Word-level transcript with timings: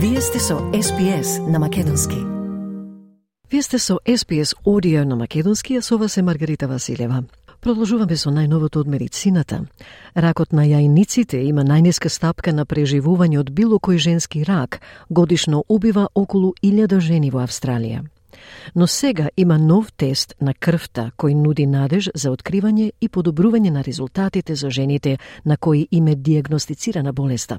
Вие 0.00 0.20
сте 0.20 0.38
со 0.38 0.54
SPS 0.54 1.50
на 1.50 1.58
Македонски. 1.58 2.16
Вие 3.50 3.62
сте 3.62 3.78
со 3.78 3.98
SPS 4.06 4.54
Audio 4.66 5.04
на 5.04 5.16
Македонски, 5.16 5.76
а 5.76 5.82
со 5.82 5.98
вас 5.98 6.16
е 6.16 6.22
Маргарита 6.22 6.68
Василева. 6.68 7.24
Продолжуваме 7.60 8.16
со 8.16 8.30
најновото 8.30 8.78
од 8.78 8.86
медицината. 8.86 9.64
Ракот 10.14 10.52
на 10.52 10.62
јајниците 10.62 11.42
има 11.42 11.64
најниска 11.66 12.08
стапка 12.08 12.52
на 12.52 12.62
преживување 12.64 13.40
од 13.40 13.50
било 13.50 13.78
кој 13.82 13.98
женски 13.98 14.44
рак. 14.44 14.80
Годишно 15.10 15.64
убива 15.68 16.08
околу 16.14 16.54
1000 16.62 17.00
жени 17.00 17.30
во 17.30 17.42
Австралија. 17.42 18.06
Но 18.74 18.86
сега 18.86 19.28
има 19.36 19.58
нов 19.58 19.92
тест 19.92 20.34
на 20.40 20.54
крвта 20.54 21.10
кој 21.18 21.34
нуди 21.34 21.66
надеж 21.66 22.10
за 22.14 22.30
откривање 22.30 22.92
и 23.00 23.08
подобрување 23.08 23.70
на 23.70 23.84
резултатите 23.84 24.54
за 24.54 24.70
жените 24.70 25.18
на 25.44 25.56
кои 25.56 25.88
им 25.90 26.08
е 26.08 26.14
диагностицирана 26.14 27.12
болеста. 27.12 27.58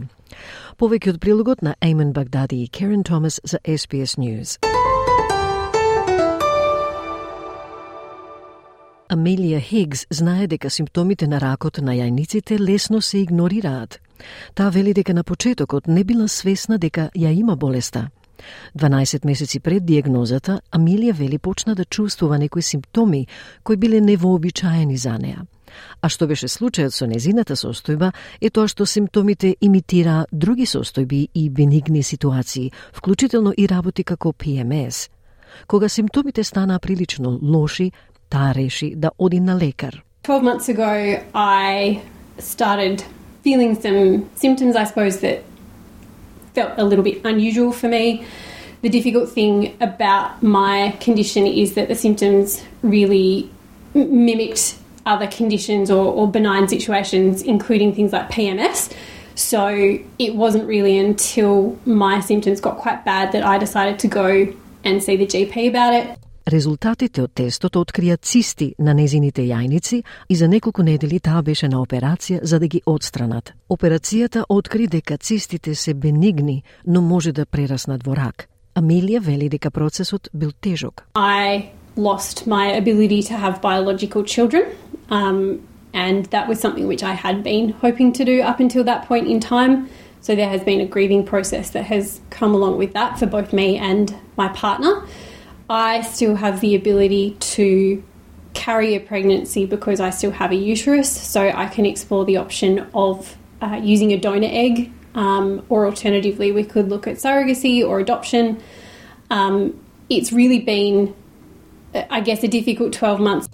Повеќе 0.77 1.09
од 1.09 1.19
прилогот 1.19 1.61
на 1.61 1.75
Еймен 1.81 2.13
Багдади 2.13 2.63
и 2.63 2.67
Керен 2.67 3.03
Томас 3.03 3.41
за 3.43 3.57
SBS 3.65 4.17
News. 4.17 4.59
Амелија 9.09 9.59
Хигс 9.59 10.05
знае 10.13 10.45
дека 10.47 10.69
симптомите 10.69 11.27
на 11.27 11.39
ракот 11.41 11.79
на 11.81 11.95
јајниците 11.97 12.59
лесно 12.59 13.01
се 13.01 13.23
игнорираат. 13.23 13.97
Таа 14.53 14.69
вели 14.69 14.93
дека 14.93 15.13
на 15.13 15.23
почетокот 15.23 15.87
не 15.87 16.03
била 16.03 16.27
свесна 16.27 16.77
дека 16.77 17.09
ја 17.15 17.33
има 17.33 17.55
болеста. 17.55 18.09
12 18.75 19.25
месеци 19.25 19.59
пред 19.59 19.85
диагнозата, 19.85 20.61
Амилија 20.71 21.13
вели 21.13 21.37
почна 21.37 21.75
да 21.75 21.85
чувствува 21.85 22.37
некои 22.37 22.61
симптоми 22.61 23.27
кои 23.63 23.77
биле 23.77 24.01
невообичаени 24.01 24.97
за 24.97 25.17
неа. 25.17 25.45
А 26.01 26.09
што 26.09 26.27
беше 26.27 26.47
случајот 26.47 26.95
со 26.95 27.07
незината 27.07 27.55
состојба 27.55 28.11
е 28.41 28.49
тоа 28.49 28.67
што 28.67 28.85
симптомите 28.85 29.55
имитира 29.61 30.25
други 30.31 30.65
состојби 30.65 31.27
и 31.33 31.49
бенигни 31.49 32.03
ситуации, 32.03 32.71
вклучително 32.93 33.53
и 33.57 33.67
работи 33.67 34.03
како 34.03 34.33
ПМС. 34.33 35.09
Кога 35.67 35.89
симптомите 35.89 36.43
станаа 36.43 36.79
прилично 36.79 37.39
лоши, 37.41 37.91
таа 38.29 38.53
реши 38.53 38.93
да 38.95 39.11
оди 39.17 39.39
на 39.39 39.57
лекар. 39.57 40.03
12 40.23 40.43
months 40.43 40.69
ago, 40.69 41.23
I 41.33 42.01
started 42.39 43.03
feeling 43.43 43.75
some 43.75 44.29
symptoms, 44.35 44.75
I 44.75 44.83
suppose, 44.83 45.19
that 45.21 45.43
felt 46.53 46.73
a 46.77 46.83
little 46.83 47.03
bit 47.03 47.23
unusual 47.25 47.71
for 47.71 47.87
me. 47.87 48.25
The 48.81 48.89
difficult 48.89 49.29
thing 49.29 49.75
about 49.81 50.41
my 50.41 50.97
condition 51.01 51.45
is 51.45 51.73
that 51.73 51.87
the 51.89 51.95
symptoms 51.95 52.63
really 52.81 53.51
mimicked 53.93 54.77
other 55.05 55.27
conditions 55.27 55.89
or, 55.91 56.13
or 56.13 56.31
benign 56.31 56.67
situations, 56.67 57.41
including 57.41 57.93
things 57.93 58.13
like 58.13 58.29
PMS. 58.29 58.93
So 59.35 59.99
it 60.19 60.35
wasn't 60.35 60.67
really 60.67 60.97
until 60.97 61.77
my 61.85 62.19
symptoms 62.19 62.61
got 62.61 62.77
quite 62.77 63.05
bad 63.05 63.31
that 63.31 63.43
I 63.43 63.57
decided 63.57 63.99
to 63.99 64.07
go 64.07 64.53
and 64.83 65.03
see 65.03 65.15
the 65.15 65.25
GP 65.25 65.69
about 65.69 65.93
it. 65.93 66.19
Резултатите 66.49 67.21
од 67.21 67.35
тестот 67.37 67.75
открија 67.77 68.15
цисти 68.17 68.71
на 68.81 68.95
незините 68.97 69.43
јајници 69.45 69.99
и 70.29 70.35
за 70.35 70.47
неколку 70.49 70.81
недели 70.81 71.19
таа 71.19 71.43
беше 71.45 71.67
на 71.69 71.77
операција 71.77 72.39
за 72.41 72.59
да 72.59 72.67
ги 72.67 72.81
отстранат. 72.85 73.53
Операцијата 73.69 74.45
откри 74.49 74.87
дека 74.87 75.17
цистите 75.17 75.75
се 75.75 75.93
бенигни, 75.93 76.63
но 76.87 77.01
може 77.01 77.31
да 77.31 77.45
прераснат 77.45 78.01
во 78.07 78.15
рак. 78.15 78.47
Амилија 78.75 79.21
вели 79.21 79.49
дека 79.49 79.69
процесот 79.69 80.29
бил 80.33 80.51
тежок. 80.61 81.05
I 81.13 81.69
lost 81.95 82.47
my 82.47 82.73
ability 82.81 83.21
to 83.29 83.37
have 83.37 83.61
biological 83.61 84.23
children. 84.23 84.63
Um, 85.11 85.59
and 85.93 86.25
that 86.31 86.47
was 86.47 86.59
something 86.59 86.87
which 86.87 87.03
I 87.03 87.13
had 87.13 87.43
been 87.43 87.73
hoping 87.81 88.11
to 88.13 88.25
do 88.25 88.41
up 88.41 88.59
until 88.59 88.83
that 88.85 89.07
point 89.07 89.27
in 89.27 89.39
time. 89.39 89.87
So 90.21 90.35
there 90.35 90.49
has 90.49 90.63
been 90.63 90.81
a 90.81 90.85
grieving 90.85 91.23
process 91.25 91.69
that 91.71 91.85
has 91.85 92.21
come 92.31 92.55
along 92.55 92.79
with 92.79 92.93
that 92.93 93.19
for 93.19 93.27
both 93.27 93.53
me 93.53 93.77
and 93.77 94.15
my 94.35 94.49
partner. 94.49 95.05
I 95.68 96.02
still 96.02 96.36
have 96.36 96.60
the 96.60 96.74
ability 96.74 97.36
to 97.56 98.02
carry 98.52 98.94
a 98.94 99.00
pregnancy 99.00 99.66
because 99.66 100.00
I 100.00 100.10
still 100.10 100.30
have 100.30 100.52
a 100.52 100.56
uterus, 100.56 101.10
so 101.10 101.48
I 101.48 101.66
can 101.66 101.86
explore 101.86 102.24
the 102.24 102.36
option 102.36 102.86
of 102.94 103.36
uh, 103.60 103.80
using 103.82 104.12
a 104.12 104.18
donor 104.18 104.48
egg, 104.50 104.92
um, 105.14 105.64
or 105.68 105.86
alternatively, 105.86 106.52
we 106.52 106.64
could 106.64 106.88
look 106.88 107.06
at 107.06 107.16
surrogacy 107.16 107.86
or 107.86 108.00
adoption. 108.00 108.60
Um, 109.30 109.80
it's 110.10 110.32
really 110.32 110.60
been, 110.60 111.14
I 111.94 112.20
guess, 112.20 112.42
a 112.42 112.48
difficult 112.48 112.92
12 112.92 113.20
months. 113.20 113.48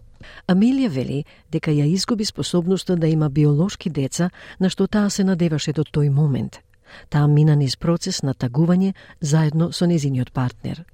Амилија 0.49 0.89
вели 0.91 1.25
дека 1.53 1.71
ја 1.71 1.87
изгуби 1.87 2.25
способноста 2.25 2.97
да 2.97 3.09
има 3.09 3.29
биолошки 3.31 3.91
деца, 3.91 4.31
на 4.61 4.71
што 4.71 4.87
таа 4.87 5.11
се 5.11 5.25
надеваше 5.25 5.73
до 5.73 5.85
тој 5.85 6.11
момент. 6.11 6.61
Таа 7.09 7.29
мина 7.29 7.57
низ 7.57 7.77
процес 7.77 8.23
на 8.23 8.35
тагување 8.35 8.95
заедно 9.21 9.73
со 9.73 9.87
незиниот 9.87 10.33
партнер. 10.33 10.85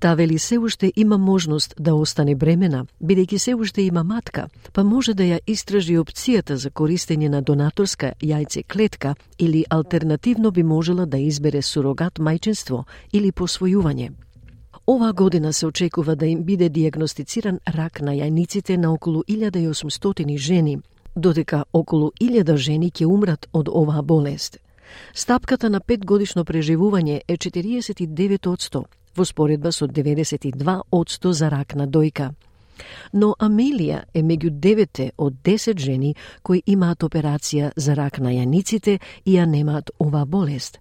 Таа 0.00 0.14
вели 0.14 0.38
се 0.38 0.58
уште 0.58 0.92
има 0.96 1.18
можност 1.18 1.74
да 1.80 1.94
остане 1.94 2.34
бремена, 2.34 2.86
бидејќи 3.02 3.38
се 3.38 3.54
уште 3.54 3.82
има 3.82 4.04
матка, 4.04 4.48
па 4.72 4.84
може 4.84 5.14
да 5.14 5.22
ја 5.22 5.38
истражи 5.46 5.98
опцијата 5.98 6.54
за 6.54 6.70
користење 6.70 7.28
на 7.28 7.42
донаторска 7.42 8.12
јајце 8.22 8.62
клетка 8.68 9.14
или 9.38 9.64
алтернативно 9.70 10.50
би 10.50 10.62
можела 10.62 11.06
да 11.06 11.18
избере 11.18 11.62
сурогат 11.62 12.18
мајчинство 12.18 12.84
или 13.12 13.32
посвојување. 13.32 14.10
Оваа 14.86 15.12
година 15.12 15.52
се 15.52 15.66
очекува 15.66 16.14
да 16.16 16.26
им 16.26 16.44
биде 16.44 16.68
диагностициран 16.68 17.58
рак 17.66 18.00
на 18.00 18.12
јајниците 18.12 18.76
на 18.76 18.92
околу 18.92 19.22
1800 19.28 20.38
жени, 20.38 20.78
додека 21.16 21.64
околу 21.72 22.12
1000 22.20 22.56
жени 22.56 22.90
ќе 22.90 23.06
умрат 23.06 23.48
од 23.52 23.68
оваа 23.68 24.02
болест. 24.02 24.58
Стапката 25.14 25.70
на 25.70 25.80
5 25.80 26.04
годишно 26.04 26.44
преживување 26.44 27.20
е 27.28 27.36
49 27.36 28.97
во 29.18 29.24
споредба 29.24 29.72
со 29.72 29.86
92 29.86 30.82
одсто 30.90 31.32
за 31.32 31.50
рак 31.50 31.74
на 31.74 31.86
дојка. 31.86 32.30
Но 33.12 33.34
Амелија 33.38 34.04
е 34.14 34.22
меѓу 34.22 34.50
девете 34.50 35.10
од 35.18 35.40
10 35.44 35.78
жени 35.82 36.14
кои 36.42 36.62
имаат 36.66 37.02
операција 37.02 37.72
за 37.76 37.96
рак 37.98 38.20
на 38.22 38.30
јаниците 38.30 38.98
и 39.24 39.34
ја 39.34 39.46
немаат 39.46 39.90
оваа 39.98 40.24
болест. 40.24 40.78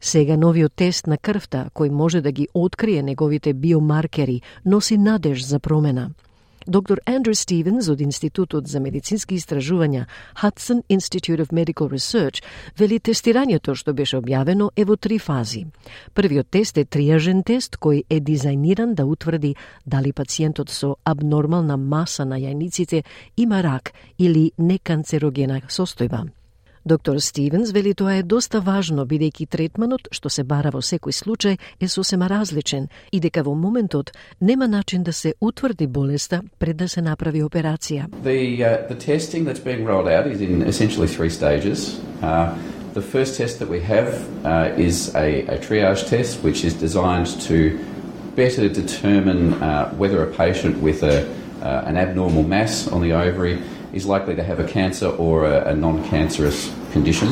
Сега 0.00 0.36
новиот 0.36 0.74
тест 0.74 1.06
на 1.06 1.18
крвта, 1.18 1.68
кој 1.74 1.90
може 1.90 2.20
да 2.20 2.32
ги 2.32 2.48
открие 2.54 3.02
неговите 3.02 3.54
биомаркери, 3.54 4.42
носи 4.64 4.98
надеж 4.98 5.44
за 5.44 5.60
промена– 5.60 6.10
Доктор 6.66 7.00
Андрю 7.06 7.34
Стивенс 7.34 7.88
од 7.88 8.00
Институтот 8.00 8.66
за 8.68 8.80
медицински 8.80 9.34
истражувања 9.34 10.04
Hudson 10.42 10.82
Institute 10.88 11.40
of 11.40 11.52
Medical 11.52 11.88
Research 11.88 12.42
вели 12.78 12.98
тестирањето 12.98 13.74
што 13.74 13.94
беше 13.94 14.18
објавено 14.18 14.70
е 14.76 14.84
во 14.84 14.96
три 14.96 15.18
фази. 15.18 15.66
Првиот 16.14 16.50
тест 16.50 16.78
е 16.78 16.84
триажен 16.84 17.42
тест 17.42 17.78
кој 17.80 18.04
е 18.10 18.20
дизајниран 18.20 18.94
да 18.94 19.06
утврди 19.06 19.54
дали 19.86 20.12
пациентот 20.12 20.70
со 20.70 20.96
абнормална 21.04 21.76
маса 21.76 22.24
на 22.24 22.38
јајниците 22.38 23.04
има 23.36 23.62
рак 23.62 23.92
или 24.18 24.52
неканцерогена 24.58 25.60
состојба. 25.68 26.37
Доктор 26.88 27.18
Стивенс 27.18 27.70
вели 27.70 27.92
тоа 27.94 28.14
е 28.16 28.22
доста 28.24 28.62
важно 28.64 29.02
бидејќи 29.04 29.44
третманот 29.52 30.06
што 30.08 30.30
се 30.32 30.40
бара 30.48 30.70
во 30.72 30.80
секој 30.80 31.12
случај 31.12 31.58
е 31.84 31.88
сосема 31.92 32.30
различен 32.32 32.86
и 33.12 33.20
дека 33.20 33.42
во 33.44 33.52
моментот 33.52 34.14
нема 34.40 34.68
начин 34.68 35.02
да 35.04 35.12
се 35.12 35.34
утврди 35.40 35.86
болеста 35.86 36.40
пред 36.58 36.76
да 36.76 36.88
се 36.88 37.02
направи 37.02 37.42
операција. 37.44 38.08
The 38.24 38.64
uh, 38.64 38.88
the 38.88 38.96
testing 38.96 39.44
that's 39.44 39.60
being 39.60 39.84
rolled 39.84 40.08
out 40.08 40.26
is 40.32 40.40
in 40.40 40.62
essentially 40.62 41.08
three 41.08 41.28
stages. 41.28 42.00
Uh, 42.22 42.56
the 42.94 43.04
first 43.04 43.36
test 43.36 43.58
that 43.60 43.68
we 43.68 43.80
have 43.84 44.08
uh, 44.48 44.72
is 44.88 45.14
a, 45.14 45.44
a 45.44 45.58
triage 45.60 46.08
test 46.08 46.42
which 46.42 46.64
is 46.64 46.72
designed 46.72 47.28
to 47.48 47.76
better 48.34 48.66
determine 48.66 49.52
uh, 49.60 49.92
whether 50.00 50.22
a 50.22 50.30
patient 50.44 50.80
with 50.80 51.02
a, 51.02 51.16
uh, 51.60 51.90
an 51.90 51.98
abnormal 51.98 52.44
mass 52.44 52.88
on 52.88 53.02
the 53.02 53.12
ovary 53.12 53.58
is 53.93 54.05
likely 54.05 54.35
to 54.35 54.43
have 54.43 54.59
a 54.59 54.67
cancer 54.67 55.07
or 55.07 55.45
a, 55.45 55.69
a 55.71 55.75
non 55.75 56.03
cancerous 56.09 56.73
condition. 56.91 57.29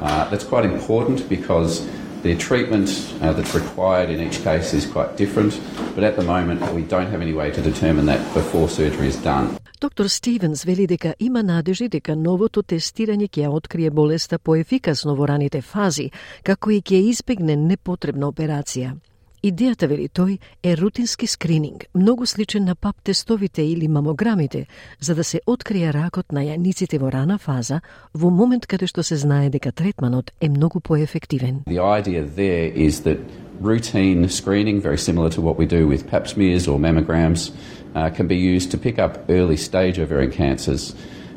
Uh, 0.00 0.28
that's 0.30 0.44
quite 0.44 0.64
important 0.64 1.28
because 1.28 1.86
the 2.22 2.36
treatment 2.36 2.88
uh, 3.20 3.32
that's 3.32 3.54
required 3.54 4.10
in 4.10 4.20
each 4.20 4.42
case 4.42 4.74
is 4.74 4.86
quite 4.86 5.16
different, 5.16 5.60
but 5.94 6.04
at 6.04 6.16
the 6.16 6.22
moment 6.22 6.60
we 6.74 6.82
don't 6.82 7.10
have 7.10 7.22
any 7.22 7.32
way 7.32 7.50
to 7.50 7.60
determine 7.60 8.06
that 8.06 8.20
before 8.34 8.68
surgery 8.68 9.08
is 9.08 9.16
done. 9.16 9.56
Доктор 9.80 10.08
Стивенс 10.08 10.64
вели 10.64 10.86
дека 10.86 11.14
има 11.20 11.42
надежи 11.42 11.88
дека 11.88 12.16
новото 12.16 12.62
тестирање 12.62 13.28
ќе 13.28 13.44
ја 13.46 13.50
открие 13.50 13.90
болеста 13.90 14.38
поефикасно 14.38 15.14
во 15.14 15.26
раните 15.26 15.62
фази, 15.62 16.10
како 16.42 16.70
и 16.70 16.80
ќе 16.82 16.98
избегне 17.10 17.56
непотребна 17.56 18.26
операција. 18.26 18.96
Идејата, 19.43 19.89
вели 19.91 20.05
тој, 20.07 20.37
е 20.63 20.73
рутински 20.79 21.27
скрининг, 21.27 21.89
многу 21.93 22.23
сличен 22.25 22.63
на 22.63 22.75
пап 22.75 23.01
тестовите 23.03 23.61
или 23.61 23.87
мамограмите, 23.87 24.67
за 25.01 25.15
да 25.15 25.23
се 25.23 25.41
открие 25.45 25.91
ракот 25.91 26.31
на 26.31 26.45
јаниците 26.47 26.95
во 26.97 27.11
рана 27.11 27.35
фаза, 27.37 27.81
во 28.13 28.29
момент 28.31 28.67
каде 28.71 28.87
што 28.87 29.03
се 29.03 29.17
знае 29.19 29.49
дека 29.49 29.73
третманот 29.75 30.31
е 30.39 30.47
многу 30.47 30.79
поефективен. 30.79 31.67
The 31.67 31.83
idea 31.83 32.23
there 32.23 32.71
is 32.71 33.03
that 33.03 33.19
routine 33.59 34.29
screening, 34.29 34.79
very 34.79 34.97
similar 34.97 35.29
to 35.31 35.41
what 35.41 35.57
we 35.59 35.65
do 35.65 35.89
with 35.89 36.07
pap 36.07 36.25
smears 36.27 36.65
or 36.65 36.79
mammograms, 36.79 37.51
uh, 37.95 38.09
can 38.15 38.27
be 38.27 38.37
used 38.37 38.71
to 38.71 38.77
pick 38.77 38.97
up 38.97 39.27
early 39.27 39.57
stage 39.57 39.99
ovarian 39.99 40.31
cancers 40.31 40.95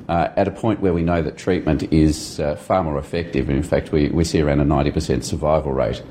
uh, 0.08 0.28
at 0.36 0.46
a 0.46 0.52
point 0.52 0.80
where 0.80 0.94
we 0.94 1.02
know 1.02 1.22
that 1.22 1.36
treatment 1.36 1.82
is 1.92 2.38
uh, 2.38 2.54
far 2.54 2.84
more 2.84 2.98
effective. 2.98 3.50
In 3.50 3.64
fact, 3.64 3.90
we, 3.90 4.10
we 4.10 4.22
see 4.22 4.40
around 4.40 4.60
a 4.60 4.64
90% 4.64 5.24
survival 5.24 5.72
rate 5.72 6.02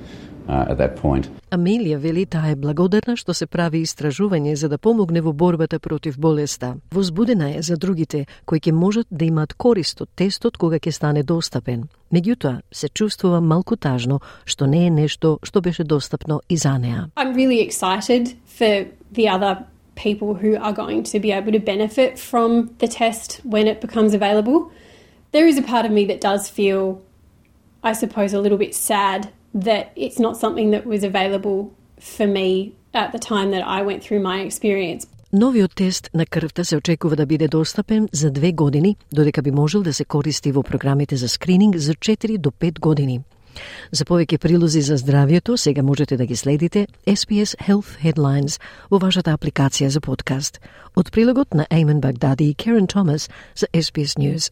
uh, 0.47 0.71
at 0.71 0.77
that 0.77 0.95
point. 1.01 1.29
Амелија 1.51 1.97
вели 1.97 2.25
таа 2.25 2.51
е 2.51 2.55
благодарна 2.55 3.15
што 3.17 3.33
се 3.33 3.47
прави 3.47 3.81
истражување 3.85 4.55
за 4.55 4.69
да 4.69 4.77
помогне 4.77 5.21
во 5.21 5.33
борбата 5.33 5.79
против 5.79 6.17
болеста. 6.19 6.75
Возбудена 6.91 7.51
е 7.57 7.61
за 7.61 7.77
другите 7.77 8.25
кои 8.45 8.59
ќе 8.59 8.71
можат 8.71 9.07
да 9.11 9.25
имаат 9.25 9.53
корист 9.53 10.01
од 10.01 10.09
тестот 10.15 10.57
кога 10.57 10.79
ќе 10.79 10.91
стане 10.91 11.23
достапен. 11.23 11.87
Меѓутоа, 12.13 12.61
се 12.71 12.89
чувствува 12.89 13.41
малку 13.41 13.75
тажно 13.75 14.19
што 14.45 14.67
не 14.67 14.87
е 14.87 14.89
нешто 14.89 15.39
што 15.43 15.61
беше 15.61 15.83
достапно 15.83 16.41
и 16.49 16.57
за 16.57 16.77
неа. 16.79 17.09
I'm 17.15 17.33
really 17.33 17.61
excited 17.61 18.35
for 18.45 18.87
the 19.11 19.29
other 19.29 19.65
people 19.95 20.35
who 20.35 20.57
are 20.57 20.73
going 20.73 21.03
to 21.03 21.19
be 21.19 21.31
able 21.31 21.51
to 21.51 21.59
benefit 21.59 22.19
from 22.19 22.75
the 22.79 22.87
test 22.87 23.41
when 23.43 23.67
it 23.67 23.81
becomes 23.81 24.13
available. 24.13 24.71
There 25.31 25.47
is 25.47 25.57
a 25.57 25.61
part 25.61 25.85
of 25.85 25.91
me 25.91 26.05
that 26.05 26.21
does 26.21 26.49
feel, 26.49 27.01
I 27.83 27.93
suppose, 27.93 28.33
a 28.33 28.39
little 28.39 28.57
bit 28.57 28.75
sad 28.75 29.29
that 29.55 29.91
it's 29.95 30.19
not 30.19 30.37
something 30.37 30.71
that 30.71 30.85
was 30.85 31.03
available 31.03 31.71
for 31.99 32.27
me 32.27 32.73
at 32.93 33.11
the 33.11 33.19
time 33.19 33.51
that 33.51 33.63
I 33.65 33.81
went 33.81 34.03
through 34.03 34.21
my 34.21 34.39
experience. 34.41 35.07
Новиот 35.33 35.75
тест 35.75 36.09
на 36.13 36.25
крвта 36.25 36.63
се 36.63 36.77
очекува 36.77 37.15
да 37.15 37.25
биде 37.25 37.47
достапен 37.47 38.07
за 38.11 38.31
две 38.31 38.51
години, 38.51 38.95
додека 39.13 39.41
би 39.41 39.51
можел 39.51 39.83
да 39.83 39.93
се 39.93 40.05
користи 40.05 40.51
во 40.51 40.63
програмите 40.63 41.15
за 41.15 41.29
скрининг 41.29 41.77
за 41.77 41.93
4 41.93 42.37
до 42.37 42.51
5 42.51 42.79
години. 42.79 43.21
За 43.91 44.05
повеќе 44.05 44.37
прилози 44.37 44.81
за 44.81 44.97
здравјето, 44.97 45.55
сега 45.55 45.83
можете 45.83 46.17
да 46.17 46.25
ги 46.25 46.35
следите 46.35 46.87
SPS 47.07 47.55
Health 47.67 47.99
Headlines 48.03 48.59
во 48.91 48.99
вашата 48.99 49.31
апликација 49.31 49.87
за 49.87 50.01
подкаст. 50.01 50.59
Од 50.95 51.11
прилогот 51.11 51.53
на 51.53 51.67
Ејмен 51.71 51.99
Багдади 51.99 52.49
и 52.49 52.55
Керен 52.55 52.87
Томас 52.87 53.29
за 53.55 53.67
SPS 53.73 54.19
News. 54.19 54.51